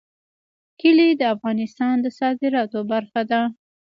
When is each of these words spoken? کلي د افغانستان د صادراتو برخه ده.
کلي 0.79 1.09
د 1.15 1.21
افغانستان 1.35 1.95
د 2.01 2.05
صادراتو 2.19 2.79
برخه 2.91 3.21
ده. 3.31 3.41